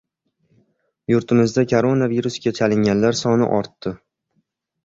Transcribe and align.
Yurtimizda 1.13 1.63
koronaviirusga 1.73 2.55
chalinganlar 2.61 3.19
soni 3.23 3.51
ortdi 3.59 3.93